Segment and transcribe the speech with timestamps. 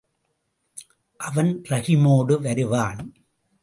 [1.19, 3.13] அவன் ரஹீமோடு வருவான்.